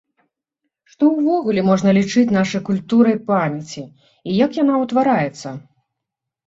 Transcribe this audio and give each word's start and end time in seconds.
Што 0.93 1.09
ўвогуле 1.17 1.61
можна 1.69 1.89
лічыць 1.99 2.35
нашай 2.39 2.65
культурай 2.71 3.19
памяці 3.31 3.85
і 3.85 4.31
як 4.43 4.51
яна 4.65 4.75
ўтвараецца? 4.87 5.59